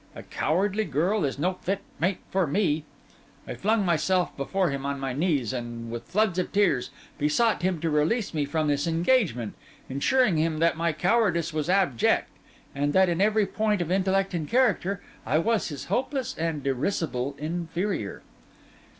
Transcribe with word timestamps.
A 0.15 0.23
cowardly 0.23 0.85
girl 0.85 1.23
is 1.23 1.37
no 1.37 1.53
fit 1.61 1.81
mate 1.99 2.21
for 2.31 2.47
me.' 2.47 2.85
I 3.47 3.53
flung 3.53 3.85
myself 3.85 4.35
before 4.35 4.71
him 4.71 4.83
on 4.83 4.99
my 4.99 5.13
knees, 5.13 5.53
and 5.53 5.91
with 5.91 6.05
floods 6.07 6.39
of 6.39 6.51
tears 6.51 6.89
besought 7.19 7.61
him 7.61 7.79
to 7.81 7.89
release 7.91 8.33
me 8.33 8.45
from 8.45 8.67
this 8.67 8.87
engagement, 8.87 9.53
assuring 9.91 10.37
him 10.39 10.57
that 10.57 10.75
my 10.75 10.91
cowardice 10.91 11.53
was 11.53 11.69
abject, 11.69 12.29
and 12.73 12.93
that 12.93 13.09
in 13.09 13.21
every 13.21 13.45
point 13.45 13.79
of 13.79 13.91
intellect 13.91 14.33
and 14.33 14.49
character 14.49 15.01
I 15.23 15.37
was 15.37 15.67
his 15.67 15.85
hopeless 15.85 16.35
and 16.35 16.63
derisible 16.63 17.35
inferior. 17.37 18.23